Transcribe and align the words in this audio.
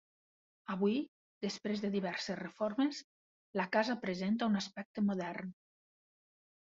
Avui, 0.75 0.95
després 1.45 1.83
de 1.83 1.91
diverses 1.95 2.39
reformes, 2.41 3.03
la 3.61 3.67
casa 3.77 3.99
presenta 4.07 4.49
un 4.53 4.61
aspecte 4.63 5.05
modern. 5.11 5.53